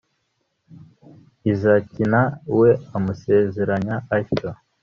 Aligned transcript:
izaki 1.51 2.03
na 2.11 2.23
we 2.59 2.69
amusezeranya 2.97 3.95
atyo 4.15 4.49